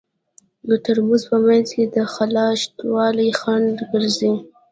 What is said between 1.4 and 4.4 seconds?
منځ کې د خلاء شتوالی خنډ ګرځي.